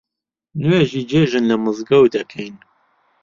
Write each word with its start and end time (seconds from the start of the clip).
نوێژی 0.61 1.07
جێژن 1.09 1.43
لە 1.51 1.55
مزگەوت 1.63 2.13
ئەکەین 2.19 2.55